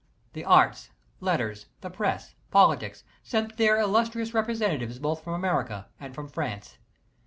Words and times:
The 0.33 0.43
arts, 0.43 0.89
letters, 1.19 1.67
the 1.81 1.91
press, 1.91 2.33
politics, 2.49 3.03
sent 3.21 3.57
there 3.57 3.77
illustrious 3.79 4.33
representatives 4.33 4.97
both 4.97 5.23
from 5.23 5.33
America 5.35 5.89
and 5.99 6.15
from 6.15 6.27
France. 6.27 6.79